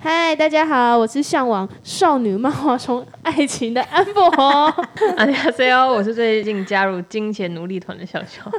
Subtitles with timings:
[0.00, 4.30] 嗨大家好，我是向往少女漫画中爱情的安博。
[5.14, 5.34] 大家
[5.76, 8.50] 好，我是最近加入金钱奴隶团的小小。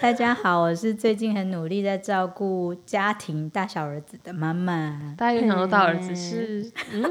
[0.00, 5.14] 大家好，我是最近很努力在照顾家庭大小儿子的妈妈。
[5.16, 7.02] 大家有想到大儿子是嗯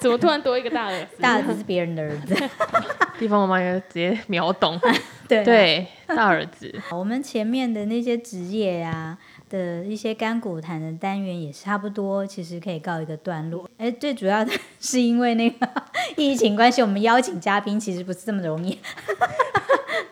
[0.00, 1.16] 怎么突然多一个大儿子？
[1.20, 2.34] 大儿子是别人的儿子，
[3.20, 4.80] 地方妈妈也直接秒懂，
[5.28, 6.74] 对对，大儿子。
[6.90, 9.16] 我们前面的那些职业啊
[9.48, 13.68] 的一些干股谈的单元也差不多，其实可以告一个段落。
[13.76, 15.68] 哎，最主要的是因为那个
[16.16, 18.78] 疫情关系，我们邀请嘉宾其实不是这么容易。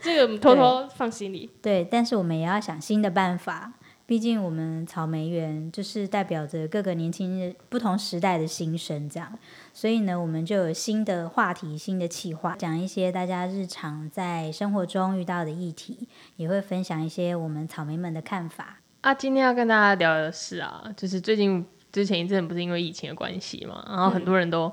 [0.09, 1.51] 这个我们偷偷放心里。
[1.61, 3.75] 对，但是我们也要想新的办法。
[4.07, 9.31] 毕竟我们草莓园就是代表着各个年轻人不同时代的心声，这样，
[9.75, 18.79] 所以呢，我们就有新的话题、新的企划，讲一些大家日常在生活中遇到的议题，也会分享一些我们草莓们的看法。
[19.03, 24.73] 啊，今天要跟大家聊的是啊，就是最近之前一阵不是因为疫情的关系嘛，然后很多人都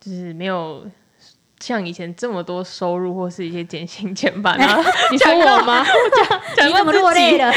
[0.00, 0.86] 就是没有
[1.60, 4.82] 像以前这么多收入 或是一些减薪减班啊。
[5.12, 5.84] 你说我吗？
[6.66, 7.52] 你怎么落泪了？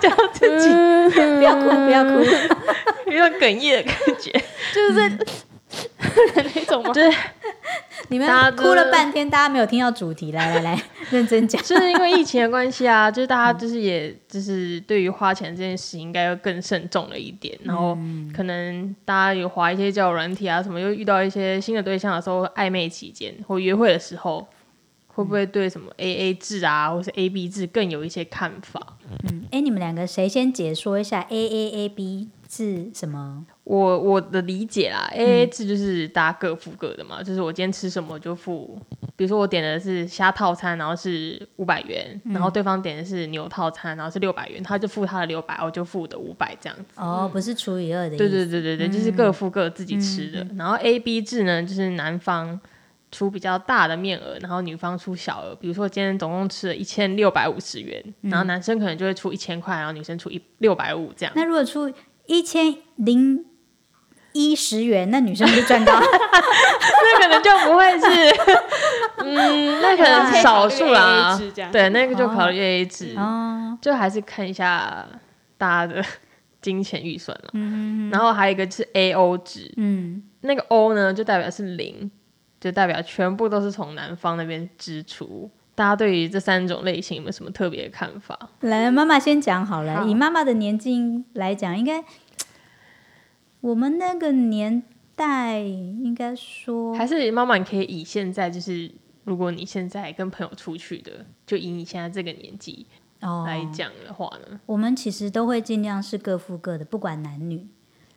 [0.00, 0.68] 讲到自己
[1.36, 2.10] 不要哭，不要哭。
[3.06, 4.30] 有点哽咽的感觉，
[4.74, 6.92] 就是在那种吗？
[6.94, 7.16] 就是
[8.08, 11.62] 你们哭了半天，大家没有听到主题，来来 来， 认真讲。
[11.62, 17.96] 就是因为疫情的关系啊，就是大家就是也就是对于花钱这件事情应该要更慎重了一点，然后
[18.34, 24.46] 可能大家有划一些交友软体啊什么，又遇到一些新的对象的时候，暧昧期间或约会的时候，
[25.08, 28.98] 会不会对什么 A A 制啊，或是 A B 制更有一些看法？
[29.28, 33.46] 嗯，哎，你们两个谁先解说一下 A A A B 制什么？
[33.64, 38.76] 我我的理解啦，A A 制就是大家各付各的嘛，就是我今天吃什么就付，
[39.14, 46.84] 比如说我点的是虾套餐，然后是五百元，然后对方点的是牛套餐，然后是六百元，他就付他的六百，我就付我的五百这样子。
[46.96, 48.16] 哦，不是除以二的。
[48.16, 50.44] 对对对对对，就是各付各自己吃的。
[50.56, 52.60] 然后 A B 制呢，就是男方
[53.12, 55.54] 出比较大的面额，然后女方出小额。
[55.54, 61.32] 比如说今天总共吃了一千六百五十元，然后男生可能就会出一千块，然后女生出一六百五这样。
[61.36, 61.88] 那如果出
[62.26, 63.44] 一千零
[64.32, 65.92] 一十元，那女生就赚到。
[66.00, 68.06] 那可能就不会是，
[69.24, 71.38] 嗯，那可能少数啦
[71.70, 75.06] 对，那个就考虑 A A 制，哦，就还是看一下
[75.58, 76.04] 大家的
[76.60, 77.50] 金钱预算了。
[77.54, 82.10] 嗯然后还有一个是 A O 值，嗯，那个 O 呢，就代表是零，
[82.60, 85.50] 就代表全部都是从男方那边支出。
[85.74, 88.38] 大家对于这三种类型有没有什么特别的看法？
[88.60, 89.96] 来，妈妈先讲好了。
[89.96, 92.04] 好以妈妈的年纪来讲，应该
[93.62, 94.82] 我们那个年
[95.14, 98.90] 代，应该说还是妈妈，你可以以现在就是，
[99.24, 102.84] 如果你现在跟朋友出去的，就以你现在这个年纪
[103.20, 103.44] 哦。
[103.46, 107.66] 来讲的话呢，我们其实都会尽量是各付各的，不管男女。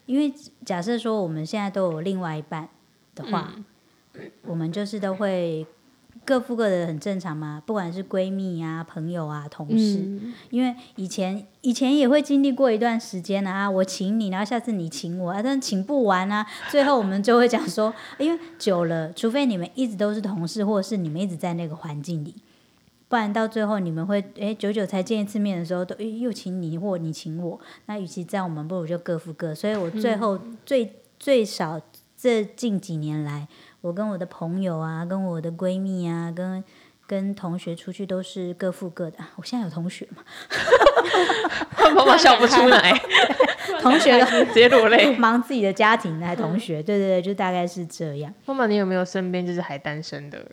[0.08, 0.34] 因为
[0.66, 2.68] 假设说我们现在都有另外一半
[3.14, 3.54] 的话，
[4.48, 5.66] 我们就是都会
[6.26, 7.62] 各付各的，很正常嘛。
[7.66, 22.34] 不管是闺蜜啊、朋友啊、同事，嗯，因为以前以前也会经历过一段时间啊，我请你，然后下次你请我啊，但请不完啊，最后我们就会讲说， 因为久了，除非你们一直都是同事，或者是你们一直在那个环境里，
[23.08, 29.54] 不然到最后你们会诶久久才见一次面的时候，都诶又请你或你请我，那与其这样，我们不如就各付各。
[29.54, 31.80] 所以我最后最、最少
[32.26, 33.48] 这近几年来，
[33.82, 36.64] 我跟我的朋友啊，跟我的闺蜜啊，跟
[37.06, 39.20] 跟同学出去都是各付各的。
[39.20, 40.24] 啊我现在有同学嘛？
[41.94, 43.00] 妈妈笑不出来，
[43.80, 45.16] 同学的 直接落泪。
[45.18, 48.34] 忙自己的家庭的同学，对对对，就大概是这样。
[48.48, 50.44] 妈妈，你有没有身边就是还单身的？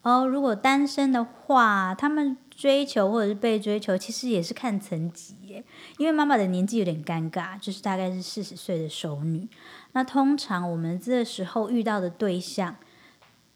[0.00, 5.62] 哦，如果单身的话，他们追求或者是被追求，其实也是看层级耶。
[5.98, 9.46] 因为妈妈的年纪有点尴尬，就是大概是四十岁的熟女。
[9.92, 12.76] 那通常我们这时候遇到的对象，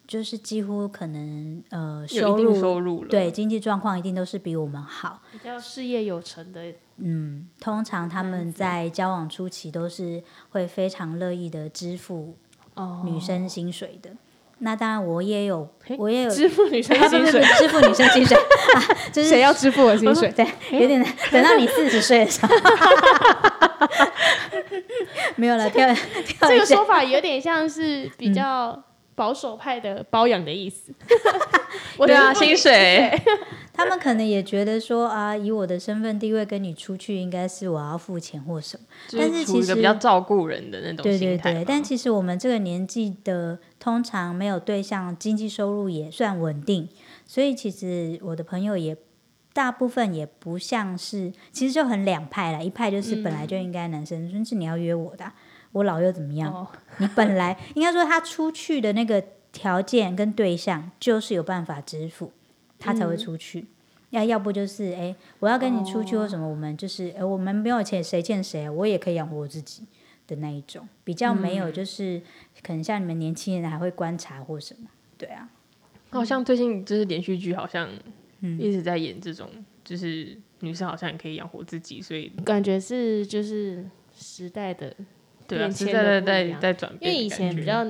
[0.07, 5.23] 就是几乎可能呃收入收入了，对经济状况一定都是比我们好。
[5.33, 12.37] 比较事业有成的，嗯，通常他们在交往初期都是会非常乐意的支付
[12.75, 14.11] 哦女生薪水的。
[14.59, 15.69] 那当然，我也有，
[15.99, 18.35] 我也有支付女生薪水支付女生薪水
[18.75, 18.81] 啊，
[19.13, 20.33] 就是谁要支付我薪水？
[20.33, 22.55] 对，有点难等到你四十岁的时候
[25.37, 28.83] 没有了，跳跳这个说，法有点像是比较
[29.15, 30.93] 保守派的包养的意思。
[31.97, 33.11] 我 对啊，薪水，
[33.73, 38.85] 他们可能也觉得说啊，以我的身份地位跟你出去，应该是我要付钱或什么。
[39.13, 41.39] 但是其实比较照顾人的那种对对。
[41.39, 46.89] 对，但其实我们这个年纪的，通常没有对象，经济收入也算稳定，
[47.27, 48.97] 所以其实我的朋友也
[49.57, 52.63] 大部分也不像是，其实就很两派了。
[52.63, 55.35] 一派就是本来就应该男生，说是你要约我的啊、
[55.73, 56.53] 我老又怎么样？
[56.53, 56.69] 哦，
[56.99, 62.33] 你本来 应该说他出去的那个条件跟对象就是有办法支付，
[62.79, 63.65] 他才会出去。
[64.11, 68.71] 要要不就是哎、我要跟你出去或什么，我们就是哎、我们没有钱，谁欠谁啊？
[68.71, 69.85] 我也可以养活我自己
[70.27, 72.21] 的那一种，比较没有就是、
[72.63, 75.49] 可能像你们年轻人还会观察或什么，对啊，
[76.11, 77.89] 好像最近就是连续剧，好像
[78.41, 79.49] 嗯一直在演这种，
[79.85, 83.85] 就是女生好像也可以养活自己，所以感觉是就是
[84.15, 84.95] 时代的，
[85.47, 85.93] 对啊，变迁实
[86.23, 87.13] 在在转变。
[87.13, 87.87] 因为以前比较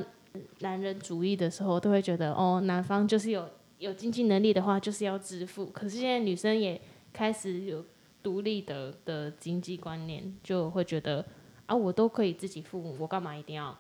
[0.60, 3.48] 男人主义的时候，都会觉得哦，男方就是有
[3.78, 5.66] 有经济能力的话，就是要支付。
[5.66, 6.80] 可是现在女生也
[7.12, 7.84] 开始有
[8.22, 11.24] 独立的的经济观念，就会觉得
[11.66, 13.76] 啊，我都可以自己付，我干嘛一定要？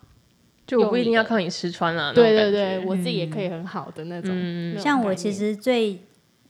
[0.66, 4.32] 就我不一定要靠你吃穿啊，对对对，我自己也可以很好的那种。
[4.34, 6.00] 嗯那种像我其实最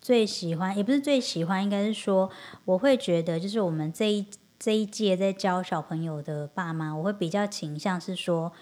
[0.07, 2.31] 最喜欢，也不是最喜欢，应该是说，
[2.65, 4.25] 我会觉得就是我们这一
[4.57, 8.53] 这一届在教小朋友的爸妈，我会比较倾向是说。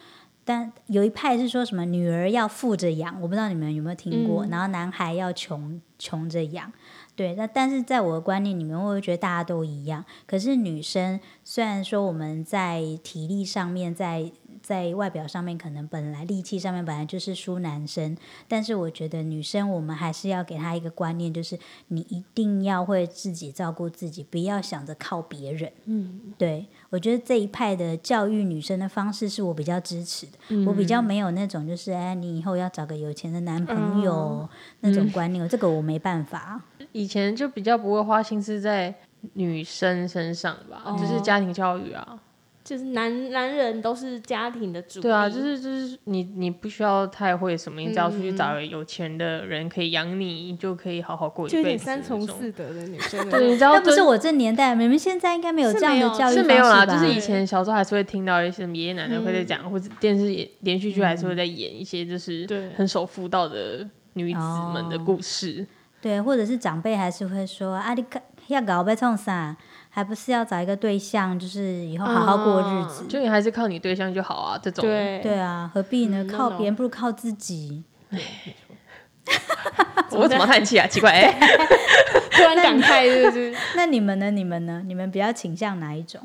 [0.46, 6.72] 但有一派是说什么女儿要富着养，我不知道你们有没有听过，嗯然后男孩要穷穷着养，
[7.14, 7.34] 对。
[7.34, 10.02] 那但是在我的观念里面，我会觉得大家都一样。
[10.26, 14.30] 可是女生虽然说我们在体力上面，在
[14.64, 18.16] 在外表上面可能本来力气上面本来就是输男生，
[18.48, 21.58] 但是我觉得女生我们还是要给她一个观念，就是
[21.88, 25.70] 你一定要会自己照顾自己，不要想着靠别人。
[25.84, 30.64] 嗯，对我觉得这一派的教育女生的方式是我比较支持的，嗯。
[30.66, 34.48] 我比较没有那种就是哎，你以后要找个有钱的男朋友、哦
[34.80, 36.60] 那种观念，这个我没办法。
[36.92, 38.94] 以前就比较不会花心思在
[39.34, 42.18] 女生身上吧，哦就是家庭教育啊，
[42.64, 51.84] 就是男男人都是家庭的主力，对啊，就是就是你你不需要太会什么，你只要出去嗯找有钱的人可以养你，你就可以好好过一就有辈子。
[51.84, 53.54] 点三从，四德的女生对，你。
[53.54, 64.40] 知道那不是我这年代，你们现在应该没有这样的教育是没有啦，就是以前小时候还是会听到一些爷爷奶奶会在讲，或者电视也连续剧还是会在演一些就是对很守妇道的女子
[64.72, 65.66] 们的故事。
[66.00, 69.56] 对，或者是长辈还是会说啊，你看要搞被冲啥，
[69.96, 73.04] 还不是要找一个对象，就是以后好好过日子。
[73.06, 76.24] 就你还是靠你对象就好啊，这种对对啊，何必呢？
[76.24, 77.84] 嗯靠别人不如靠自己。
[80.10, 80.84] 我怎么叹气啊？
[80.88, 81.32] 奇怪，哎、
[82.32, 83.54] 突然感慨，是不是？
[83.76, 84.32] 那你们呢？
[84.32, 84.82] 你们呢？
[84.84, 86.20] 你们比较倾向哪一种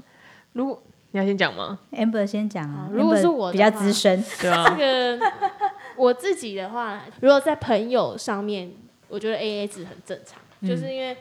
[0.53, 0.81] 如果
[1.11, 2.89] 你要先讲吗？？amber 先讲啊。
[2.91, 5.19] 如果是我比较话资深，对啊，这个
[5.95, 8.71] 我自己的话，如果在朋友上面，
[9.07, 11.15] 我觉得 A A 制很正常，就是因为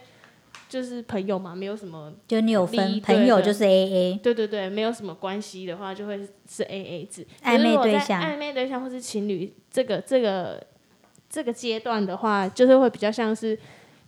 [0.68, 6.18] 就是朋友嘛，没有什么，就你有分朋友就是 A A，对对对，没有什么关系的话，就会
[6.48, 7.26] 是 A A 制。
[7.42, 8.22] 暧昧对象。
[8.22, 10.64] 暧昧对象或是情侣这个这个
[11.28, 13.58] 这个阶段的话，就是会比较像是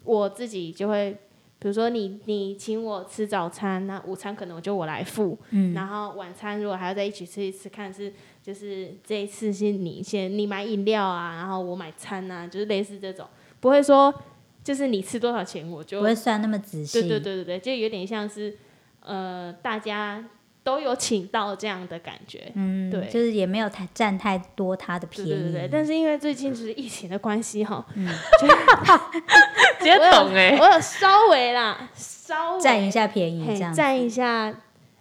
[0.05, 1.17] 我自己就会。
[1.63, 8.11] 比如说你你请我吃早餐，那午餐可能我就我来付，嗯，然后晚餐如果还要在一起吃一次，看是
[8.43, 13.27] 就是这一次是你先你买饮料啊，然后我买餐啊，就是类似这种，
[13.61, 14.11] 不会说
[14.71, 17.01] 就是你吃多少钱我就不会算那么仔细。
[17.01, 18.57] 对对对对对，就有点像是
[19.05, 20.25] 呃大家
[20.63, 25.31] 都有请到这样的感觉，嗯，对就是也没有太占太多他的便宜。
[25.31, 25.69] 对对对对。
[25.73, 27.85] 但是因为最近就是疫情的关系哈，
[29.81, 33.75] 直接 懂哎、我有稍微啦，稍微占一下便宜嘿这样。
[33.75, 34.55] 占一下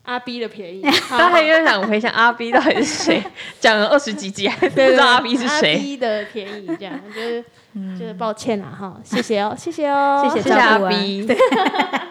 [0.03, 3.23] 阿 B 的便宜， 大家又想回想阿 B 到底是谁，
[3.59, 5.77] 讲了二十几集还不知道阿 B 是阿谁。
[5.77, 7.45] B 的便宜这样，就是
[7.97, 10.91] 就是抱歉啦哈，谢谢哦， 谢谢哦，谢谢阿照顾啊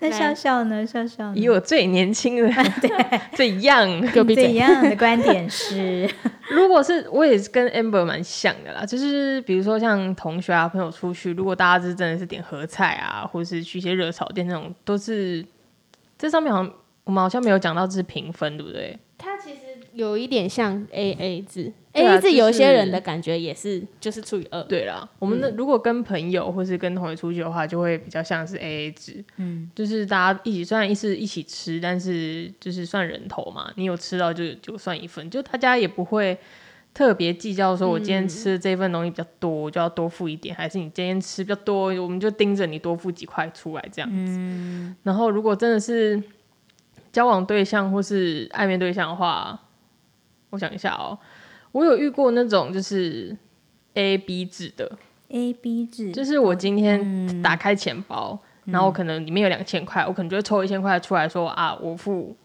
[0.00, 0.86] 那笑笑呢？
[0.86, 1.34] 笑笑呢？
[1.36, 2.48] 以我最年轻的
[3.34, 4.00] 最 young，
[4.34, 6.08] 怎样的观点是？
[6.50, 15.44] 如果是我也是跟 Amber 蛮像的啦，就是比如说像同学啊、朋友出去，如果大家是真的是点合菜啊，或是去一些热炒店那种，都是
[16.16, 16.72] 这上面好像
[17.04, 18.96] 我们好像没有讲到这是评分，对不对？
[19.18, 19.60] 它其实
[19.98, 36.38] 有一点像 A A 制，A A 制有一些人的感觉也是就是除以二，对啦，我们的、如果跟朋友或是跟同学出去的话，就会比较像是 A A 制，嗯，就是大家一起，虽然是一起吃，但是就是算人头嘛，你有吃到就就算一份，就大家也不会
[36.94, 44.08] 特别计较说我今天吃的这份东西比较多，我就要多付一点，还是你今天吃比较多，我们就盯着你多付几块出来这样。
[44.26, 44.94] 子。
[45.02, 46.22] 然后如果真的是
[47.10, 49.60] 交往对象或是暧昧对象的话，
[50.50, 51.18] 我想一下哦，
[51.72, 53.36] 我有遇过那种就是
[53.94, 54.90] A B 制的
[55.28, 62.36] ，A B 制，就是我今天打开钱包，然后可能里面有两千块，我可能就会抽一千块出来说啊，我付，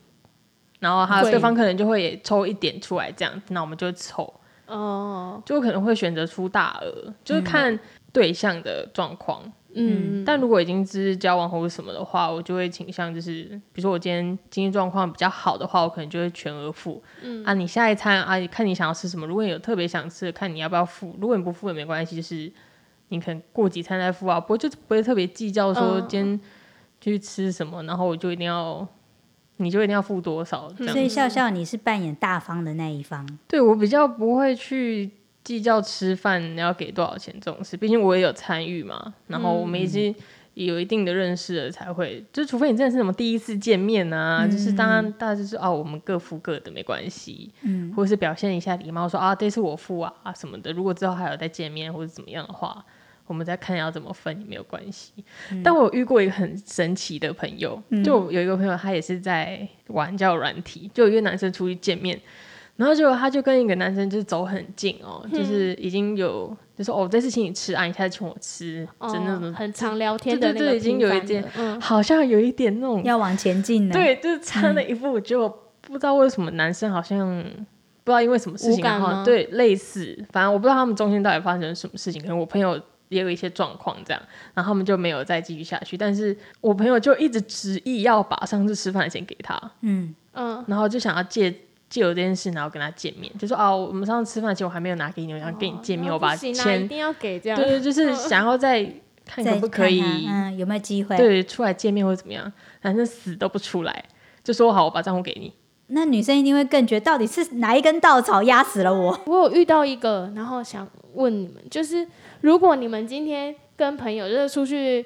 [0.79, 4.33] 然后他贵对方可能就会也抽一点出来，这样，那我们就凑。
[4.65, 7.77] 哦，就可能会选择出大额，就是看
[8.13, 9.51] 对象的状况。
[9.75, 17.01] 嗯，但如果已经是交往或者什么的话，我就会倾向就是，比如说我今天经济状况比较好的话，我可能就会全额付。
[17.23, 19.25] 嗯啊，你下一餐啊，看你想要吃什么。
[19.25, 21.17] 如果你有特别想吃的，看你要不要付。
[21.19, 22.51] 如果你不付也没关系，就是
[23.07, 26.39] 你可能过几餐再付啊，不会就不会特别计较说嗯今天
[27.01, 28.87] 去吃什么，然后我就一定要，
[29.57, 30.69] 你就一定要付多少。
[30.75, 35.09] 所以笑笑你是扮演大方的那一方，对我比较不会去
[35.43, 39.13] 计较吃饭你要给多少钱这种事，毕竟我也有参与嘛。
[39.27, 40.15] 然后我们已经
[40.53, 50.71] 有一定的认识了，才会就除非你真的是什么第一次见面啊，就是当然大家就是哦，我们各付各的没关系，嗯，或者是表现一下礼貌说啊这次我付啊什么的。
[50.71, 52.83] 如果之后还有再见面或者怎么样的话。
[53.25, 55.13] 我们再看要怎么分也没有关系，
[55.63, 62.19] 但我有遇过一个很神奇的朋友，就有一个朋友他也是在玩交友软体，就有一个男生出去见面，
[62.75, 75.47] 然后结果他就跟一个男生就是走很近哦，就是已经有就说哦，这次请你吃啊，你下次请我吃，真的那哦种很常聊天的那个对对对已经有一点嗯，好像有一点那种要往前进呢。，对，就是差那一步，结果
[75.81, 77.43] 不知道为什么男生好像
[78.03, 82.79] 不知道因为什么事情，无感吗然后对类似，反正我不知道他们中间到底发生了什么事情，可能我朋友。
[83.09, 84.19] 也有一些状况这样，
[84.55, 85.95] 然后他们就没有再继续下去。
[85.95, 91.53] 但是我朋友就一直执意要把上次吃饭的钱给他，嗯，嗯，然后就想要借
[91.93, 98.83] 借由这件事，然后跟他见面，就说哦，我们上次吃饭的钱我还没有拿给你，我想跟你见面，我把钱一定要给这样，对对，就是想要再
[99.23, 101.15] 看再可不可以看看嗯，有没有机会？
[101.15, 104.03] 对出来见面或者怎么样，反正死都不出来，
[104.43, 105.53] 就说好，我把账户给你。
[105.87, 109.15] 那女生一定会更觉得到底是哪一根稻草压死了我？
[109.27, 112.07] 我有遇到一个，然后想问你们，就是
[112.41, 115.05] 如果你们今天跟朋友就是出去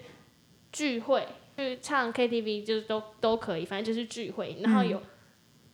[0.72, 1.28] 聚会，
[1.58, 5.02] 去唱 KTV，就是都都可以，反正就是聚会，然后有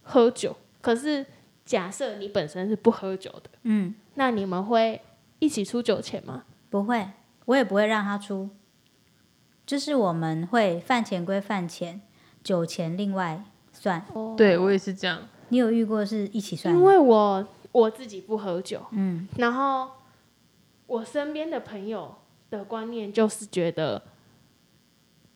[0.02, 1.26] 喝酒，可是
[1.66, 5.00] 假设你本身是不喝酒的，嗯，那你们会
[5.40, 6.44] 一起出酒钱吗？
[6.70, 7.08] 不会，
[7.46, 8.50] 我也不会让他出，
[9.66, 12.02] 就是我们会饭钱归饭钱，
[12.44, 14.06] 酒钱另外算。
[14.12, 16.80] 哦对我也是这样，你有遇过是一起算吗？
[16.82, 19.90] 因为我我自己不喝酒，嗯，然后
[20.88, 22.14] 我身边的朋友
[22.50, 24.04] 的观念就是觉得。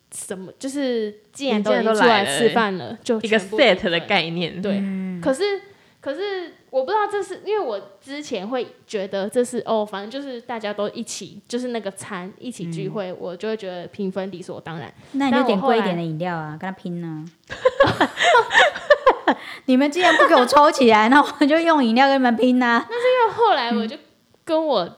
[0.10, 4.62] 什么就是既然你既然都已经出来来了吃饭了，就一个全部 set 的分概念。
[4.62, 4.80] 对，
[5.18, 5.22] 嗯。
[5.22, 5.62] 可是
[6.00, 14.94] 可是我不知道这是因为我之前会觉得这是哦，反正就是大家都一起，就是那个餐一起聚会，我就会觉得平分理所当然。
[15.14, 17.26] 那你就点贵一点的饮料啊，跟他拼呢、
[19.66, 22.88] 你们既然不给我抽起来，那我就用饮料跟你们拼呐、
[23.36, 23.98] 后来我就
[24.46, 24.98] 跟我、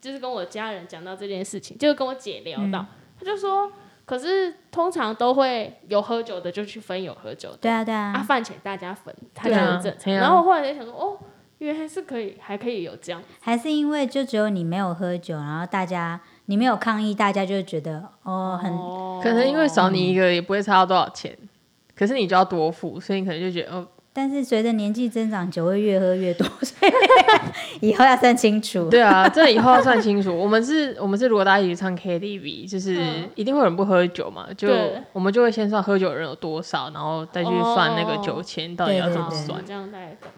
[0.00, 2.86] 就是跟我家人讲到这件事情，就是跟我姐聊到，
[3.18, 3.72] 她就说，
[4.10, 10.02] 可是通常都会有喝酒的就去分有喝酒的，对啊，对啊，啊，饭钱大家分，他觉对啊得正常。
[10.02, 10.20] 对啊。
[10.22, 11.16] 然后我后来就想说，哦，
[11.58, 13.22] 原来是可以，还可以有这样。
[13.40, 19.20] 还是因为就只有你没有喝酒，然后大家你没有抗议，大家就会觉得哦很哦。
[19.22, 21.38] 可能因为少你一个也不会差到多少钱，
[21.94, 23.86] 可是你就要多付，所以你可能就觉得哦，
[24.20, 28.90] 但是随着年纪增长，酒会越喝越多， 所以以后要算清楚。
[28.90, 30.36] 对啊，这以后要算清楚。
[30.36, 34.68] 我们是，我们是如果大家一起唱 KTV，就是嗯一定会有人不喝酒嘛，就
[35.14, 39.64] 我们就会先算喝酒的人有多少，然后再去算那个酒钱到底要怎么算。
[39.66, 40.30] 这样大概懂。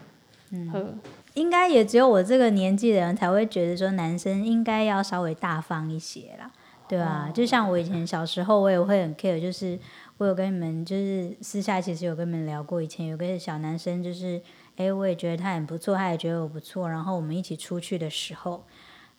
[0.51, 0.99] 嗯，
[1.33, 6.49] 应该也只有我这个年纪的人才会觉得说男生应该要稍微大方一些啦，
[6.87, 9.77] 对啊、就像我以前小时候，我也会很 care，就是
[10.23, 14.41] 我有跟你们就是私下其实有跟你们聊过，以前有个小男生就是，
[14.77, 18.63] 哎，我也觉得他很不错，他也觉得我不错，然后我们一起出去的时候，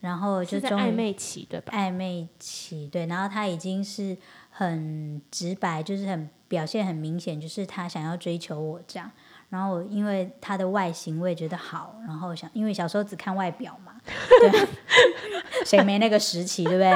[0.00, 1.75] 然后就是终于在暧昧期对吧？
[1.76, 4.16] 暧昧期，对，然后他已经是
[4.49, 9.11] 很直白，就是很表现很明显，就是他想要追求我这样。
[9.50, 13.92] 然后因为他的外形我也觉得好，然后想因为小时候只看外表嘛，
[14.40, 14.68] 对啊，
[15.66, 16.90] 谁没那个时期对不对？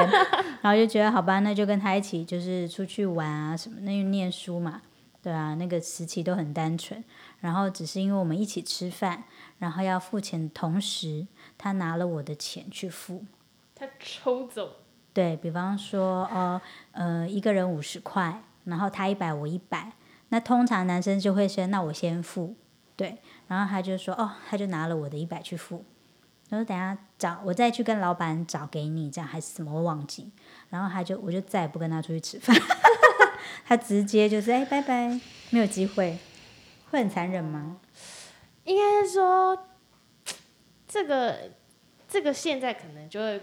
[0.61, 4.81] 然后就觉得好吧，那就跟他一起就是出去玩啊什么，那就念书嘛，
[5.21, 7.03] 对啊，那个时期都很单纯。
[7.39, 9.23] 然后只是因为我们一起吃饭，
[9.59, 11.25] 然后要付钱的同时，
[11.57, 13.23] 他拿了我的钱去付。
[13.73, 14.75] 他抽走，
[15.13, 16.61] 对比方说，哦
[16.91, 19.93] 呃，一个人五十块，然后他一百，我一百，
[20.27, 22.55] 那通常男生就会说，那我先付，
[22.97, 25.85] 对，然后他就说，哦，他就拿了我的一百去付，
[26.49, 30.31] 然后等下找我再去跟老板找给你，这样还是什么我忘记，
[30.69, 32.55] 然后他就我就再也不跟他出去吃饭，
[33.65, 35.19] 他直接就是哎拜拜，
[35.51, 36.17] 没有机会，
[36.89, 37.79] 会很残忍吗？
[38.65, 39.67] 应该是说
[40.87, 41.51] 这个
[42.07, 43.41] 这个现在可能就会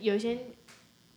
[0.00, 0.38] 有一些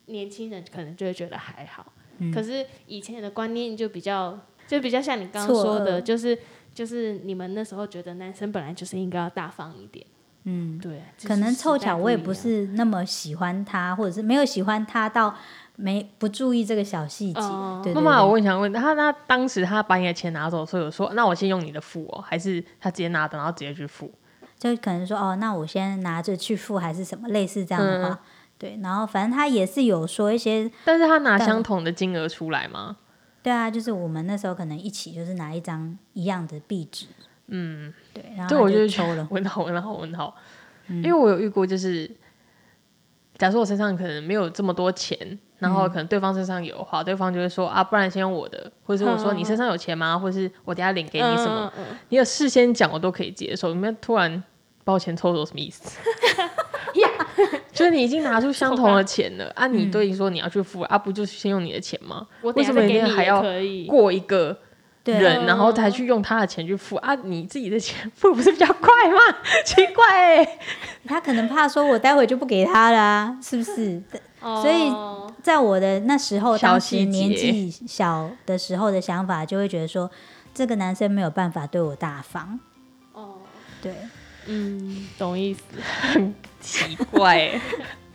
[0.05, 2.31] 年轻人可能就会觉得还好，嗯。
[2.31, 6.37] 可是以前的观念就比较就比较像你刚刚说的，就是
[6.73, 10.05] 就是你们那时候觉得男生本来就是应该要大方一点，
[10.45, 15.35] 嗯，对，可能凑巧我也不是那么喜欢他，或者是没有喜欢他到
[15.75, 17.39] 没不注意这个小细节。
[17.41, 24.11] 哦对对妈妈，我问想问他，那当时他把你的钱拿走的时候，有说那我先用你的付哦，还是他直接拿的然后直接去付？
[24.57, 28.17] 就可能说哦，那我先拿着去付还是什么类似这样的话，嗯
[28.57, 32.97] 对，然后反正他也是有说一些，但是他拿相同的金额出来吗？
[33.43, 37.07] 对啊，就是我们那时候可能一起就是拿一张一样的壁纸，
[37.47, 40.35] 嗯，对，然对，后他我就抽了，问号问号问号，
[40.87, 42.09] 因为我有遇过，就是
[43.37, 45.17] 假如我身上可能没有这么多钱，
[45.59, 50.17] 然后可能对方身上有的话，对方就会说啊，不然先用我的，或者是我说嗯你身上有钱吗？
[50.17, 51.71] 或者是我等下领给你什么？
[52.09, 54.43] 你有事先讲我都可以接受，你们突然
[54.83, 55.99] 把我钱抽走什么意思？
[57.73, 62.25] 就是你已经拿出相同的钱了啊，你都已经说你要去付啊，不就是先用你的钱吗？
[62.41, 63.85] 为什么你还要可以？
[63.85, 64.59] 过一个对
[65.13, 67.13] 人，然后才去用他的钱去付啊？
[67.23, 69.19] 你自己的钱付不是比较快吗？
[69.65, 70.59] 奇怪哎、
[71.07, 74.01] 他可能怕说我待会就不给他啦、是不是？
[74.61, 80.09] 所以哦在我的那时候，小当时年纪小的时候的想法，就会觉得说，
[80.53, 82.59] 这个男生没有办法对我大方。
[83.13, 83.35] 哦，
[83.81, 83.93] 对，
[84.47, 85.61] 嗯，懂意思。
[86.13, 87.61] 很奇怪、欸，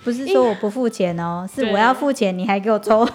[0.02, 3.08] 不是说我不付钱哦，是我要付钱，你还给我抽。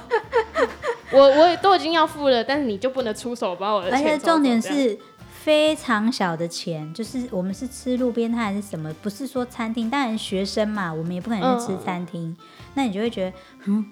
[1.11, 4.97] 我我也都已经要付了，但是你就不能出手把我的而钱而且重点是
[5.29, 9.89] 非常小的钱，就是我们是吃路边摊还是什么，不是说餐厅。
[9.89, 12.35] 当然学生嘛，我们也不可能去吃嗯餐厅。
[12.73, 13.85] 那你就会觉得，嗯，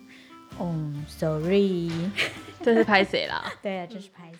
[0.57, 0.73] 哦
[1.07, 1.91] ，sorry，
[2.63, 3.51] 这是拍谁啦？
[3.61, 4.39] 对啊，就是拍死。